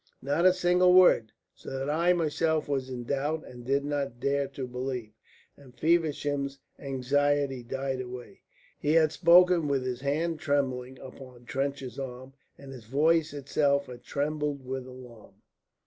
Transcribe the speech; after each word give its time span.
"Not 0.23 0.47
a 0.47 0.53
single 0.53 0.95
word. 0.95 1.31
So 1.53 1.69
that 1.77 1.87
I 1.87 2.11
myself 2.13 2.67
was 2.67 2.89
in 2.89 3.03
doubt, 3.03 3.45
and 3.45 3.63
did 3.63 3.85
not 3.85 4.19
dare 4.19 4.47
to 4.47 4.65
believe," 4.65 5.11
and 5.55 5.77
Feversham's 5.77 6.57
anxiety 6.79 7.61
died 7.61 8.01
away. 8.01 8.41
He 8.79 8.93
had 8.93 9.11
spoken 9.11 9.67
with 9.67 9.85
his 9.85 10.01
hand 10.01 10.39
trembling 10.39 10.97
upon 10.97 11.45
Trench's 11.45 11.99
arm, 11.99 12.33
and 12.57 12.71
his 12.71 12.85
voice 12.85 13.31
itself 13.31 13.85
had 13.85 14.01
trembled 14.03 14.65
with 14.65 14.87
alarm. 14.87 15.35